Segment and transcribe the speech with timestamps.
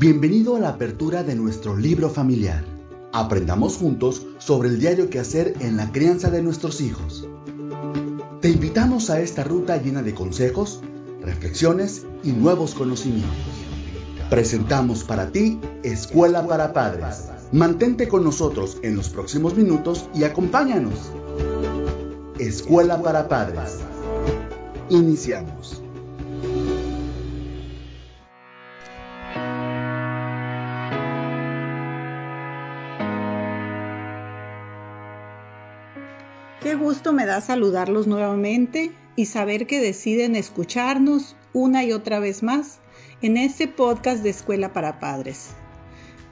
[0.00, 2.64] Bienvenido a la apertura de nuestro libro familiar.
[3.12, 7.28] Aprendamos juntos sobre el diario que hacer en la crianza de nuestros hijos.
[8.40, 10.80] Te invitamos a esta ruta llena de consejos,
[11.20, 13.36] reflexiones y nuevos conocimientos.
[14.30, 17.26] Presentamos para ti Escuela para Padres.
[17.52, 21.12] Mantente con nosotros en los próximos minutos y acompáñanos.
[22.38, 23.76] Escuela para Padres.
[24.88, 25.82] Iniciamos.
[36.62, 42.42] Qué gusto me da saludarlos nuevamente y saber que deciden escucharnos una y otra vez
[42.42, 42.80] más
[43.22, 45.52] en este podcast de Escuela para Padres.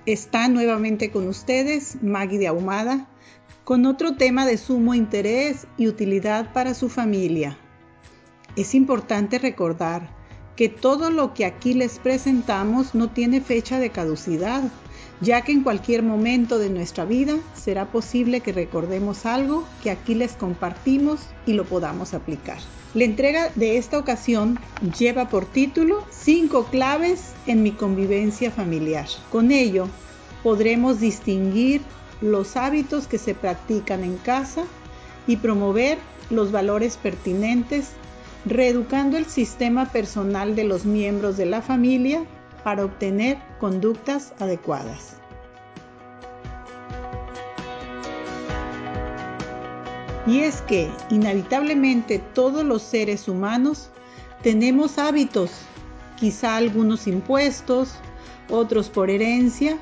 [0.04, 3.09] Está nuevamente con ustedes Maggie de Ahumada
[3.64, 7.56] con otro tema de sumo interés y utilidad para su familia.
[8.54, 10.15] Es importante recordar
[10.56, 14.62] que todo lo que aquí les presentamos no tiene fecha de caducidad
[15.20, 20.15] ya que en cualquier momento de nuestra vida será posible que recordemos algo que aquí
[20.15, 22.59] les compartimos y lo podamos aplicar.
[22.95, 24.59] La entrega de esta ocasión
[24.98, 29.06] lleva por título 5 claves en mi convivencia familiar.
[29.30, 29.88] Con ello
[30.43, 31.82] podremos distinguir
[32.21, 34.65] los hábitos que se practican en casa
[35.26, 35.98] y promover
[36.30, 37.90] los valores pertinentes,
[38.45, 42.24] reeducando el sistema personal de los miembros de la familia
[42.69, 45.16] para obtener conductas adecuadas.
[50.27, 53.89] Y es que inevitablemente todos los seres humanos
[54.43, 55.51] tenemos hábitos,
[56.16, 57.95] quizá algunos impuestos,
[58.51, 59.79] otros por herencia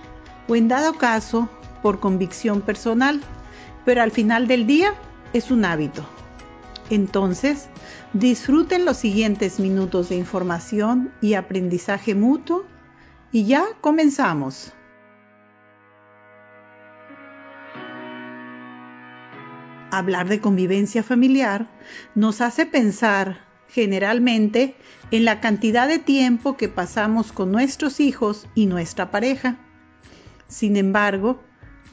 [0.47, 1.49] o en dado caso
[1.83, 3.21] por convicción personal,
[3.85, 4.95] pero al final del día
[5.33, 6.05] es un hábito.
[6.89, 7.67] Entonces,
[8.13, 12.65] disfruten los siguientes minutos de información y aprendizaje mutuo
[13.37, 14.73] y ya comenzamos.
[19.91, 21.69] Hablar de convivencia familiar
[22.15, 24.75] nos hace pensar generalmente
[25.11, 29.59] en la cantidad de tiempo que pasamos con nuestros hijos y nuestra pareja.
[30.49, 31.39] Sin embargo,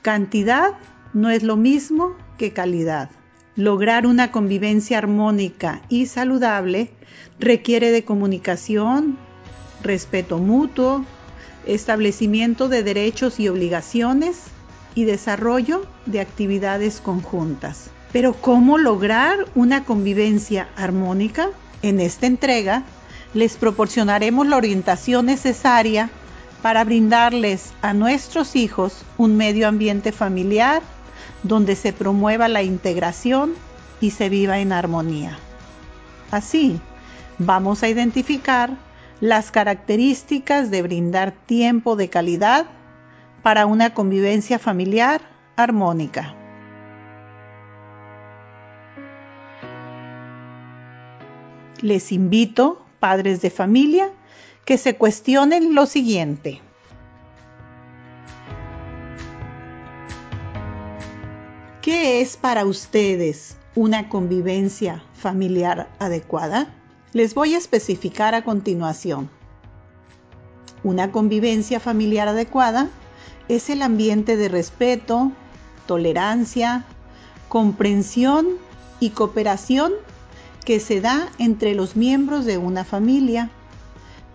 [0.02, 0.76] cantidad
[1.14, 3.10] no es lo mismo que calidad.
[3.58, 6.92] Lograr una convivencia armónica y saludable
[7.38, 9.18] requiere de comunicación,
[9.82, 11.06] respeto mutuo,
[11.66, 14.38] establecimiento de derechos y obligaciones
[14.96, 17.90] y desarrollo de actividades conjuntas.
[18.12, 21.50] Pero ¿cómo lograr una convivencia armónica?
[21.82, 22.84] En esta entrega
[23.34, 26.10] les proporcionaremos la orientación necesaria
[26.62, 30.82] para brindarles a nuestros hijos un medio ambiente familiar
[31.42, 33.54] donde se promueva la integración
[34.00, 35.38] y se viva en armonía.
[36.32, 36.80] Así,
[37.38, 38.78] vamos a identificar
[39.24, 42.66] las características de brindar tiempo de calidad
[43.42, 45.22] para una convivencia familiar
[45.56, 46.36] armónica.
[51.80, 54.10] Les invito, padres de familia,
[54.66, 56.60] que se cuestionen lo siguiente.
[61.82, 66.83] ¿Qué es para ustedes una convivencia familiar adecuada?
[67.14, 69.30] Les voy a especificar a continuación.
[70.84, 72.90] Una convivencia familiar adecuada
[73.48, 75.32] es el ambiente de respeto,
[75.86, 76.86] tolerancia,
[77.50, 78.48] comprensión
[79.00, 79.94] y cooperación
[80.66, 83.52] que se da entre los miembros de una familia.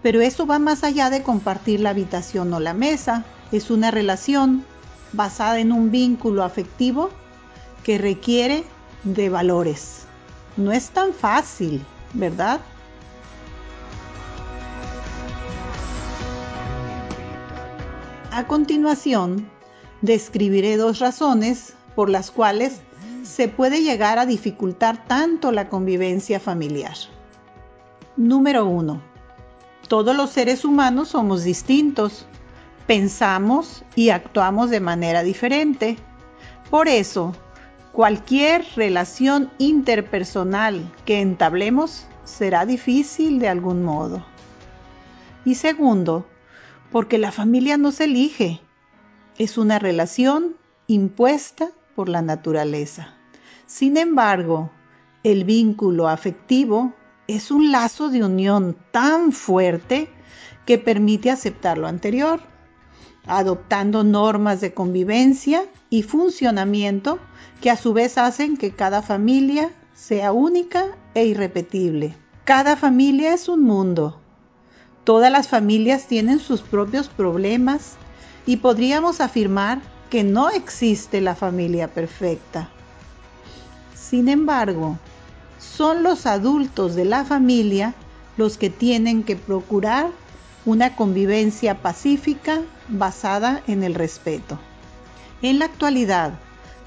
[0.01, 3.25] Pero eso va más allá de compartir la habitación o la mesa.
[3.51, 4.65] Es una relación
[5.13, 7.11] basada en un vínculo afectivo
[7.83, 8.63] que requiere
[9.03, 10.03] de valores.
[10.57, 11.85] No es tan fácil,
[12.15, 12.61] ¿verdad?
[18.31, 19.51] A continuación,
[20.01, 22.81] describiré dos razones por las cuales
[23.25, 26.95] se puede llegar a dificultar tanto la convivencia familiar.
[28.17, 29.01] Número 1.
[29.89, 32.27] Todos los seres humanos somos distintos,
[32.87, 35.97] pensamos y actuamos de manera diferente.
[36.71, 37.33] Por eso,
[37.99, 44.25] Cualquier relación interpersonal que entablemos será difícil de algún modo.
[45.45, 46.25] Y segundo,
[46.93, 48.61] porque la familia no se elige,
[49.37, 50.55] es una relación
[50.87, 53.15] impuesta por la naturaleza.
[53.67, 54.71] Sin embargo,
[55.25, 56.93] el vínculo afectivo
[57.27, 60.09] es un lazo de unión tan fuerte
[60.67, 62.43] que permite aceptar lo anterior,
[63.29, 67.19] adoptando normas de convivencia y funcionamiento
[67.61, 72.15] que a su vez hacen que cada familia sea única e irrepetible.
[72.45, 74.21] Cada familia es un mundo.
[75.05, 77.97] Todas las familias tienen sus propios problemas
[78.47, 79.81] y podríamos afirmar
[80.11, 82.71] que no existe la familia perfecta.
[83.95, 84.99] Sin embargo,
[85.59, 87.95] son los adultos de la familia
[88.37, 90.11] los que tienen que procurar
[90.65, 94.59] una convivencia pacífica basada en el respeto.
[95.43, 96.33] En la actualidad,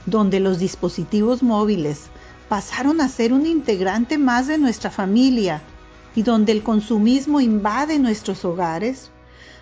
[0.05, 2.03] donde los dispositivos móviles
[2.49, 5.61] pasaron a ser un integrante más de nuestra familia
[6.15, 9.11] y donde el consumismo invade nuestros hogares,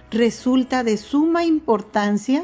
[0.10, 2.44] resulta de suma importancia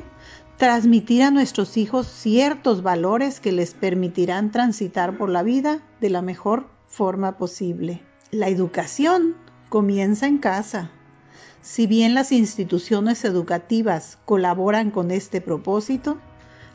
[0.57, 6.21] transmitir a nuestros hijos ciertos valores que les permitirán transitar por la vida de la
[6.21, 8.01] mejor forma posible.
[8.31, 9.35] La educación
[9.69, 10.91] comienza en casa.
[11.65, 16.19] Si bien las instituciones educativas colaboran con este propósito,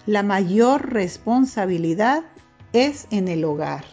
[0.04, 2.25] la mayor responsabilidad
[2.72, 3.84] es en el hogar.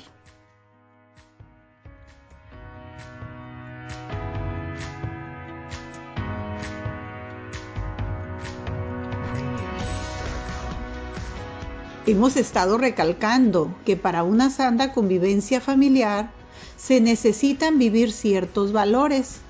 [12.08, 16.32] Hemos estado recalcando que para una santa convivencia familiar
[16.76, 19.42] se necesitan vivir ciertos valores.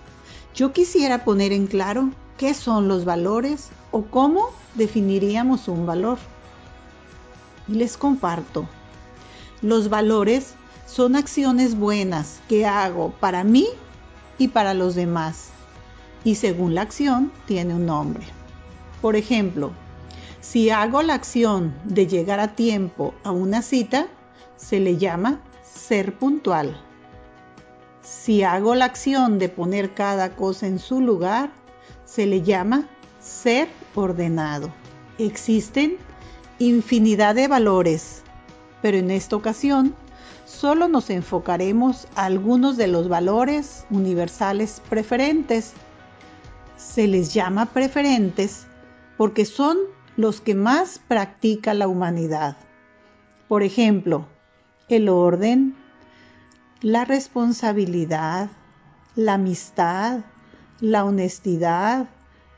[0.57, 6.17] Yo quisiera poner en claro qué son los valores o cómo definiríamos un valor.
[7.67, 8.67] Y les comparto.
[9.61, 10.55] Los valores
[10.87, 13.67] son acciones buenas que hago para mí
[14.39, 15.49] y para los demás.
[16.23, 18.23] Y según la acción tiene un nombre.
[18.99, 19.73] Por ejemplo,
[20.41, 24.07] si hago la acción de llegar a tiempo a una cita,
[24.55, 26.86] se le llama ser puntual.
[28.07, 31.51] Si hago la acción de poner cada cosa en su lugar,
[32.05, 32.87] se le llama
[33.19, 34.71] ser ordenado.
[35.17, 35.97] Existen
[36.57, 38.23] infinidad de valores,
[38.81, 39.93] pero en esta ocasión
[40.45, 45.73] solo nos enfocaremos a algunos de los valores universales preferentes.
[46.77, 48.67] Se les llama preferentes
[49.17, 49.77] porque son
[50.15, 52.55] los que más practica la humanidad.
[53.49, 54.27] Por ejemplo,
[54.87, 55.75] el orden,
[56.81, 58.49] la responsabilidad,
[59.15, 60.21] la amistad,
[60.79, 62.07] la honestidad,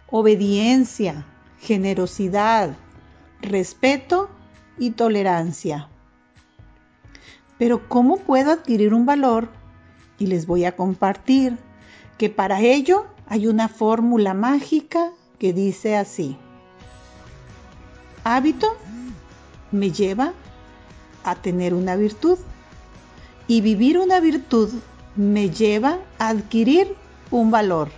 [0.07, 1.25] obediencia,
[1.59, 2.75] generosidad,
[3.41, 4.29] respeto
[4.77, 5.89] y tolerancia.
[7.57, 9.49] Pero ¿cómo puedo adquirir un valor?
[10.17, 11.57] Y les voy a compartir
[12.17, 16.37] que para ello hay una fórmula mágica que dice así
[18.23, 18.75] hábito
[19.71, 20.33] me lleva
[21.23, 22.37] a tener una virtud
[23.49, 24.69] y vivir una virtud
[25.15, 26.95] me lleva a adquirir
[27.31, 27.89] un valor.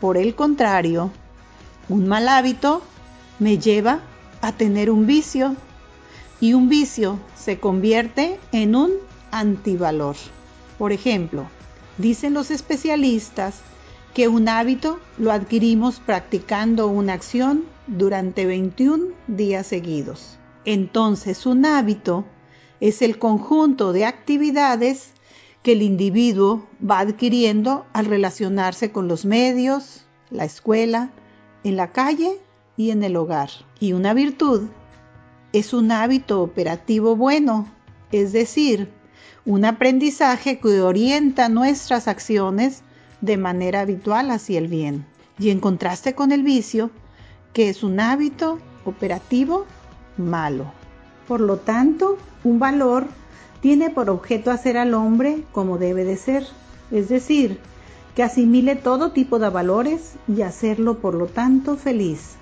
[0.00, 1.10] Por el contrario,
[1.88, 2.80] un mal hábito
[3.40, 4.00] me lleva
[4.40, 5.56] a tener un vicio
[6.40, 8.92] y un vicio se convierte en un
[9.32, 10.14] antivalor.
[10.78, 11.46] Por ejemplo,
[11.98, 13.62] dicen los especialistas
[14.14, 20.38] que un hábito lo adquirimos practicando una acción durante 21 días seguidos.
[20.64, 22.24] Entonces, un hábito
[22.80, 25.12] es el conjunto de actividades
[25.62, 31.10] que el individuo va adquiriendo al relacionarse con los medios, la escuela,
[31.64, 32.38] en la calle
[32.76, 33.50] y en el hogar.
[33.78, 34.68] Y una virtud
[35.52, 37.68] es un hábito operativo bueno,
[38.12, 38.90] es decir,
[39.44, 42.82] un aprendizaje que orienta nuestras acciones
[43.20, 45.06] de manera habitual hacia el bien.
[45.38, 46.90] Y en contraste con el vicio,
[47.52, 49.66] que es un hábito operativo
[50.16, 50.79] malo.
[51.30, 53.06] Por lo tanto, un valor
[53.60, 56.44] tiene por objeto hacer al hombre como debe de ser,
[56.90, 57.60] es decir,
[58.16, 62.32] que asimile todo tipo de valores y hacerlo por lo tanto feliz.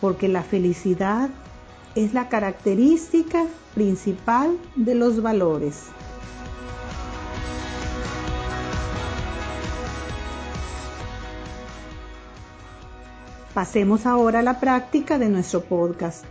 [0.00, 1.28] Porque la felicidad
[1.94, 5.82] es la característica principal de los valores.
[13.52, 16.24] Pasemos ahora a la práctica de nuestro podcast.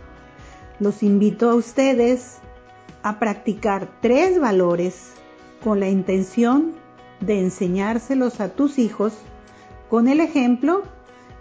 [0.80, 2.38] Los invito a ustedes
[3.02, 5.12] a practicar tres valores
[5.62, 6.74] con la intención
[7.20, 9.12] de enseñárselos a tus hijos
[9.88, 10.82] con el ejemplo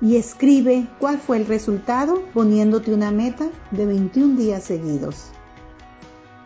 [0.01, 5.31] y escribe cuál fue el resultado poniéndote una meta de 21 días seguidos.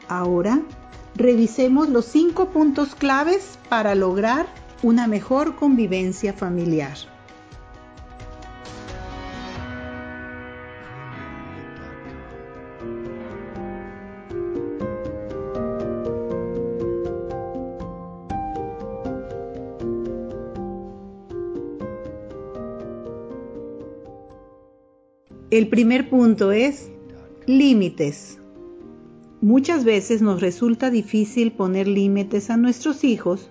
[0.08, 0.62] Ahora,
[1.15, 4.46] revisemos los cinco puntos claves para lograr
[4.84, 6.96] una mejor convivencia familiar.
[25.50, 26.89] El primer punto es
[27.46, 28.38] límites.
[29.39, 33.50] Muchas veces nos resulta difícil poner límites a nuestros hijos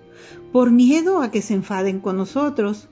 [0.51, 2.87] por miedo a que se enfaden con nosotros.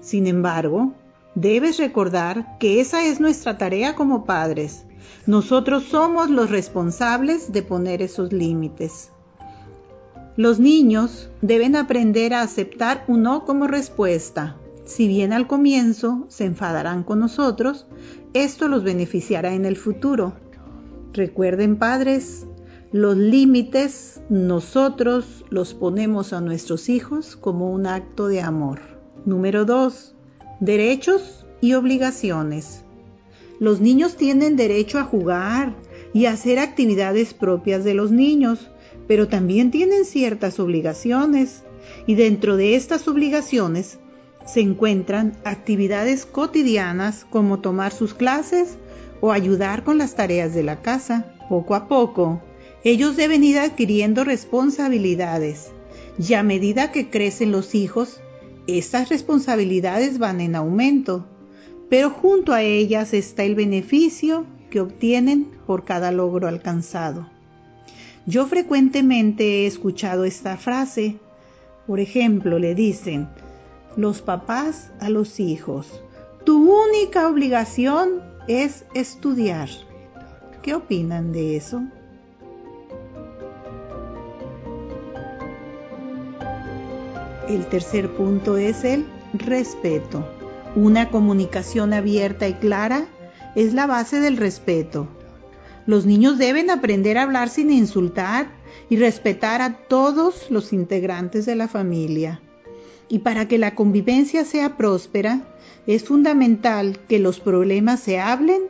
[0.00, 0.92] Sin embargo,
[1.36, 4.82] debes recordar que esa es nuestra tarea como padres.
[5.24, 9.12] Nosotros somos los responsables de poner esos límites.
[10.34, 14.56] Los niños deben aprender a aceptar un no como respuesta.
[14.88, 17.86] Si bien al comienzo se enfadarán con nosotros,
[18.32, 20.32] esto los beneficiará en el futuro.
[21.12, 22.46] Recuerden padres,
[22.90, 28.80] los límites nosotros los ponemos a nuestros hijos como un acto de amor.
[29.26, 30.14] Número 2.
[30.60, 32.82] Derechos y obligaciones.
[33.60, 35.76] Los niños tienen derecho a jugar
[36.14, 38.70] y a hacer actividades propias de los niños,
[39.06, 41.62] pero también tienen ciertas obligaciones.
[42.06, 43.98] Y dentro de estas obligaciones
[44.52, 48.78] se encuentran actividades cotidianas como tomar sus clases
[49.20, 51.34] o ayudar con las tareas de la casa.
[51.48, 52.42] Poco a poco,
[52.84, 55.70] ellos deben ir adquiriendo responsabilidades
[56.18, 58.20] y a medida que crecen los hijos,
[58.66, 61.26] estas responsabilidades van en aumento,
[61.88, 67.28] pero junto a ellas está el beneficio que obtienen por cada logro alcanzado.
[68.26, 71.16] Yo frecuentemente he escuchado esta frase.
[71.86, 73.28] Por ejemplo, le dicen
[73.96, 76.02] los papás a los hijos,
[76.44, 79.68] tu única obligación es estudiar.
[80.62, 81.82] ¿Qué opinan de eso?
[87.48, 90.26] El tercer punto es el respeto.
[90.76, 93.06] Una comunicación abierta y clara
[93.54, 95.08] es la base del respeto.
[95.86, 98.50] Los niños deben aprender a hablar sin insultar
[98.90, 102.42] y respetar a todos los integrantes de la familia.
[103.08, 105.42] Y para que la convivencia sea próspera,
[105.86, 108.62] es fundamental que los problemas se hablen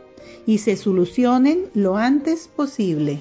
[0.47, 3.21] y se solucionen lo antes posible.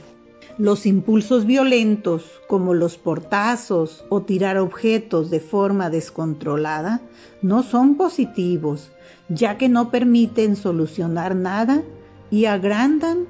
[0.57, 7.01] Los impulsos violentos, como los portazos o tirar objetos de forma descontrolada,
[7.41, 8.89] no son positivos,
[9.29, 11.83] ya que no permiten solucionar nada
[12.31, 13.27] y agrandan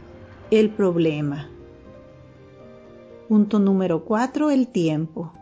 [0.52, 1.50] el problema.
[3.28, 4.52] Punto número 4.
[4.52, 5.34] El tiempo.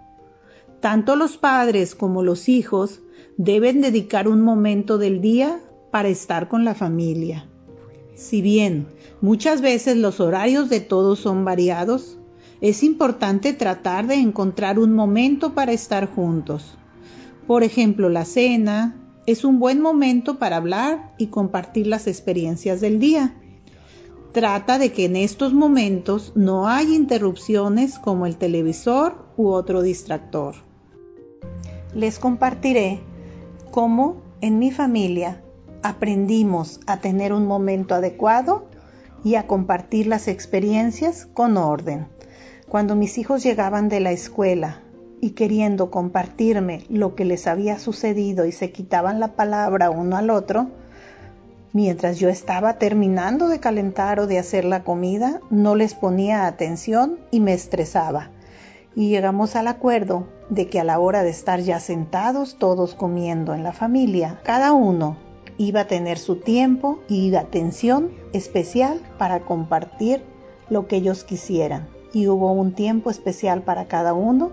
[0.86, 3.02] Tanto los padres como los hijos
[3.38, 7.50] deben dedicar un momento del día para estar con la familia.
[8.14, 8.86] Si bien
[9.20, 12.20] muchas veces los horarios de todos son variados,
[12.62, 16.78] es importante tratar de encontrar un momento para estar juntos.
[17.48, 23.00] Por ejemplo, la cena es un buen momento para hablar y compartir las experiencias del
[23.00, 23.34] día
[24.34, 30.56] trata de que en estos momentos no hay interrupciones como el televisor u otro distractor.
[31.96, 33.00] Les compartiré
[33.72, 35.42] cómo en mi familia
[35.82, 38.66] aprendimos a tener un momento adecuado
[39.24, 42.08] y a compartir las experiencias con orden.
[42.68, 44.82] Cuando mis hijos llegaban de la escuela
[45.22, 50.30] y queriendo compartirme lo que les había sucedido y se quitaban la palabra uno al
[50.30, 50.68] otro,
[51.76, 57.20] Mientras yo estaba terminando de calentar o de hacer la comida, no les ponía atención
[57.32, 58.30] y me estresaba.
[58.96, 63.54] Y llegamos al acuerdo de que a la hora de estar ya sentados todos comiendo
[63.54, 65.18] en la familia, cada uno
[65.58, 70.24] iba a tener su tiempo y atención especial para compartir
[70.70, 71.88] lo que ellos quisieran.
[72.14, 74.52] Y hubo un tiempo especial para cada uno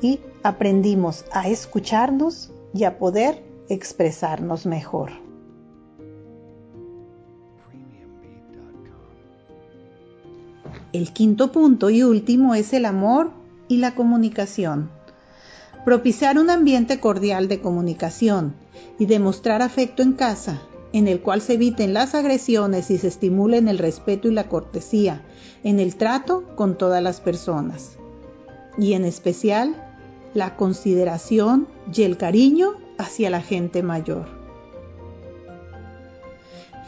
[0.00, 5.10] y aprendimos a escucharnos y a poder expresarnos mejor.
[10.92, 13.30] El quinto punto y último es el amor
[13.68, 14.95] y la comunicación.
[15.86, 18.56] Propiciar un ambiente cordial de comunicación
[18.98, 20.60] y demostrar afecto en casa,
[20.92, 25.22] en el cual se eviten las agresiones y se estimulen el respeto y la cortesía
[25.62, 27.98] en el trato con todas las personas.
[28.76, 29.76] Y en especial,
[30.34, 34.26] la consideración y el cariño hacia la gente mayor.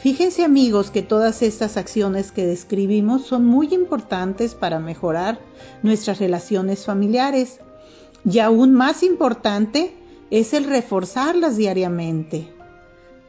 [0.01, 5.39] Fíjense amigos que todas estas acciones que describimos son muy importantes para mejorar
[5.85, 7.61] nuestras relaciones familiares
[8.25, 9.95] y aún más importante
[10.31, 12.53] es el reforzarlas diariamente.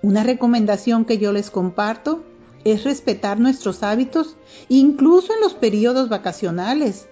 [0.01, 2.23] Una recomendación que yo les comparto
[2.63, 4.35] es respetar nuestros hábitos
[4.67, 7.07] incluso en los periodos vacacionales.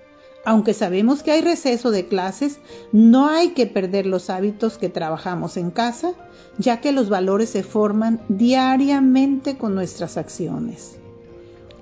[0.45, 2.59] Aunque sabemos que hay receso de clases,
[2.93, 6.13] no hay que perder los hábitos que trabajamos en casa
[6.57, 10.97] ya que los valores se forman diariamente con nuestras acciones.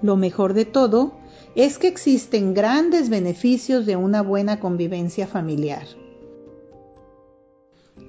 [0.01, 1.13] Lo mejor de todo
[1.55, 5.87] es que existen grandes beneficios de una buena convivencia familiar.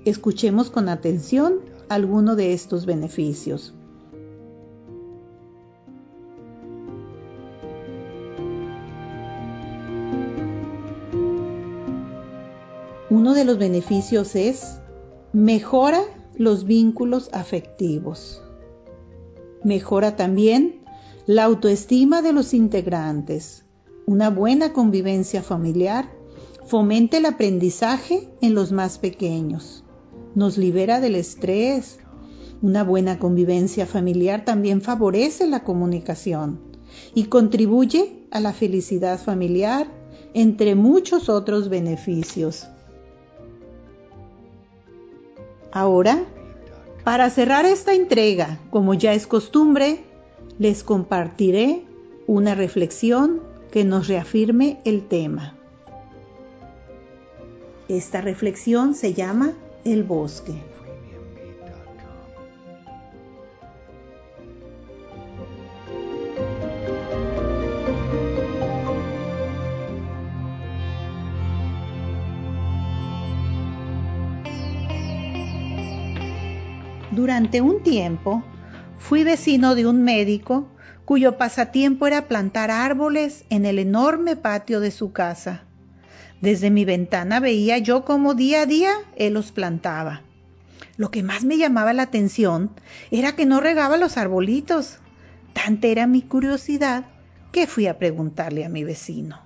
[0.05, 3.73] Escuchemos con atención alguno de estos beneficios.
[13.09, 14.81] Uno de los beneficios es
[15.33, 16.03] mejora
[16.37, 18.43] los vínculos afectivos.
[19.63, 20.86] Mejora también
[21.27, 23.65] la autoestima de los integrantes.
[24.07, 26.09] Una buena convivencia familiar
[26.67, 29.85] fomenta el aprendizaje en los más pequeños.
[30.37, 31.99] Nos libera del estrés.
[32.63, 36.61] Una buena convivencia familiar también favorece la comunicación
[37.13, 39.89] y contribuye a la felicidad familiar,
[40.33, 42.69] entre muchos otros beneficios.
[45.73, 46.25] Ahora,
[47.03, 50.06] para cerrar esta entrega, como ya es costumbre,
[50.59, 51.83] les compartiré
[52.27, 55.55] una reflexión que nos reafirme el tema.
[57.89, 59.53] Esta reflexión se llama
[59.85, 60.55] El bosque.
[77.13, 78.43] Durante un tiempo
[78.99, 80.69] fui vecino de un médico
[81.05, 85.63] cuyo pasatiempo era plantar árboles en el enorme patio de su casa.
[86.41, 90.23] Desde mi ventana veía yo cómo día a día él los plantaba.
[90.97, 92.71] Lo que más me llamaba la atención
[93.11, 94.99] era que no regaba los arbolitos.
[95.53, 97.05] Tanta era mi curiosidad
[97.53, 99.41] que fui a preguntarle a mi vecino.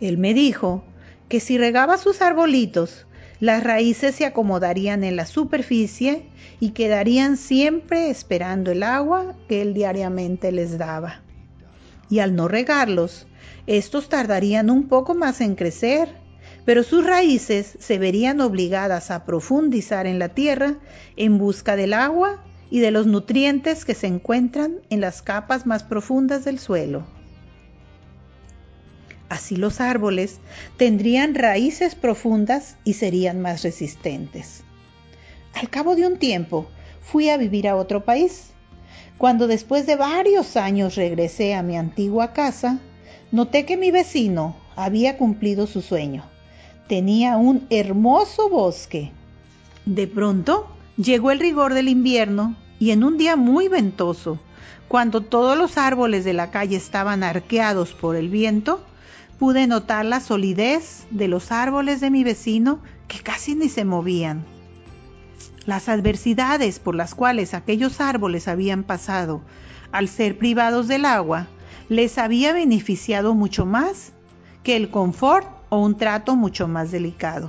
[0.00, 0.84] Él me dijo
[1.28, 3.06] que si regaba sus arbolitos,
[3.42, 6.22] las raíces se acomodarían en la superficie
[6.60, 11.22] y quedarían siempre esperando el agua que él diariamente les daba.
[12.08, 13.26] Y al no regarlos,
[13.66, 16.08] estos tardarían un poco más en crecer,
[16.64, 20.76] pero sus raíces se verían obligadas a profundizar en la tierra
[21.16, 25.82] en busca del agua y de los nutrientes que se encuentran en las capas más
[25.82, 27.08] profundas del suelo.
[29.32, 30.40] Así los árboles
[30.76, 34.62] tendrían raíces profundas y serían más resistentes.
[35.54, 36.66] Al cabo de un tiempo
[37.00, 38.50] fui a vivir a otro país.
[39.16, 42.78] Cuando después de varios años regresé a mi antigua casa,
[43.30, 46.24] noté que mi vecino había cumplido su sueño.
[46.86, 49.12] Tenía un hermoso bosque.
[49.86, 50.68] De pronto
[50.98, 54.38] llegó el rigor del invierno y en un día muy ventoso,
[54.88, 58.84] cuando todos los árboles de la calle estaban arqueados por el viento,
[59.42, 62.78] pude notar la solidez de los árboles de mi vecino
[63.08, 64.44] que casi ni se movían.
[65.66, 69.42] Las adversidades por las cuales aquellos árboles habían pasado
[69.90, 71.48] al ser privados del agua
[71.88, 74.12] les había beneficiado mucho más
[74.62, 77.48] que el confort o un trato mucho más delicado.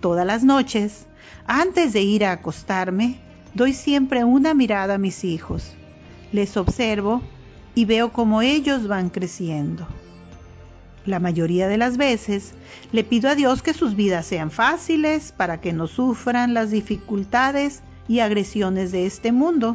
[0.00, 1.04] Todas las noches,
[1.46, 3.20] antes de ir a acostarme,
[3.52, 5.70] doy siempre una mirada a mis hijos.
[6.32, 7.20] Les observo
[7.74, 9.86] y veo cómo ellos van creciendo.
[11.08, 12.52] La mayoría de las veces
[12.92, 17.80] le pido a Dios que sus vidas sean fáciles para que no sufran las dificultades
[18.08, 19.74] y agresiones de este mundo,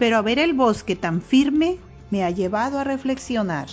[0.00, 1.76] pero a ver el bosque tan firme
[2.10, 3.68] me ha llevado a reflexionar.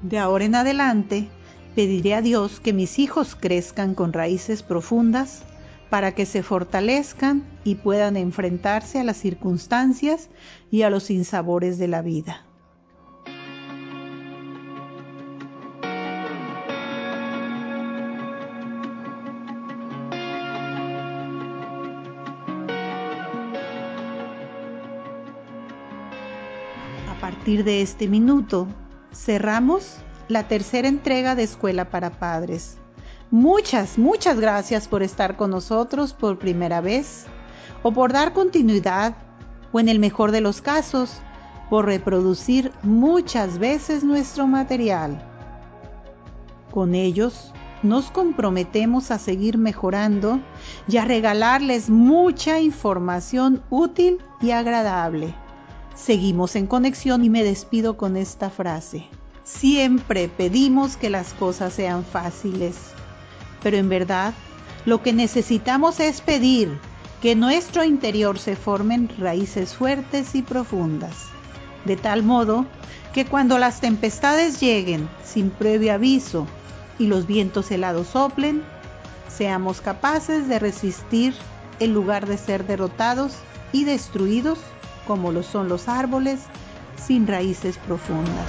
[0.00, 1.28] De ahora en adelante,
[1.74, 5.42] pediré a Dios que mis hijos crezcan con raíces profundas
[5.90, 10.30] para que se fortalezcan y puedan enfrentarse a las circunstancias
[10.70, 12.46] y a los sinsabores de la vida.
[27.20, 28.66] Partir de este minuto
[29.12, 32.78] cerramos la tercera entrega de Escuela para Padres.
[33.30, 37.26] Muchas, muchas gracias por estar con nosotros por primera vez
[37.82, 39.14] o por dar continuidad
[39.72, 41.20] o en el mejor de los casos,
[41.68, 45.22] por reproducir muchas veces nuestro material.
[46.70, 47.52] Con ellos
[47.82, 50.40] nos comprometemos a seguir mejorando
[50.88, 55.34] y a regalarles mucha información útil y agradable
[55.94, 59.06] Seguimos en conexión y me despido con esta frase.
[59.44, 62.76] Siempre pedimos que las cosas sean fáciles,
[63.62, 64.34] pero en verdad
[64.86, 66.78] lo que necesitamos es pedir
[67.20, 71.16] que nuestro interior se formen raíces fuertes y profundas,
[71.84, 72.64] de tal modo
[73.12, 76.46] que cuando las tempestades lleguen sin previo aviso
[76.98, 78.62] y los vientos helados soplen,
[79.28, 81.34] seamos capaces de resistir
[81.78, 83.34] en lugar de ser derrotados
[83.72, 84.58] y destruidos
[85.10, 86.38] como lo son los árboles
[86.96, 88.46] sin raíces profundas.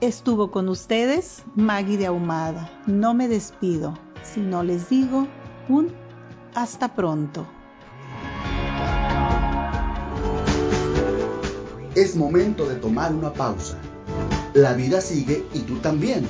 [0.00, 2.68] Estuvo con ustedes Maggie de Ahumada.
[2.88, 5.28] No me despido, sino les digo
[5.68, 5.92] un
[6.52, 7.46] hasta pronto.
[11.94, 13.78] Es momento de tomar una pausa.
[14.52, 16.26] La vida sigue y tú también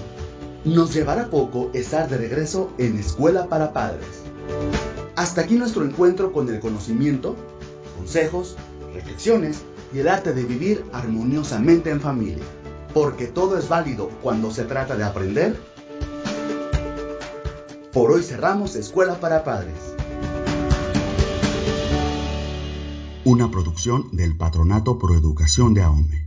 [0.66, 4.23] Nos llevará poco estar de regreso en Escuela para Padres.
[5.16, 7.36] Hasta aquí nuestro encuentro con el conocimiento,
[7.96, 8.56] consejos,
[8.92, 12.44] reflexiones y el arte de vivir armoniosamente en familia.
[12.92, 15.56] Porque todo es válido cuando se trata de aprender.
[17.92, 19.74] Por hoy cerramos Escuela para Padres.
[23.24, 26.23] Una producción del Patronato Pro Educación de AOME.